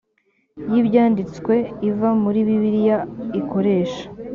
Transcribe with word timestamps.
y 0.71 0.75
ibyanditswe 0.81 1.55
iva 1.89 2.09
muri 2.23 2.39
bibiliya 2.47 2.97
ikoresha 3.39 4.03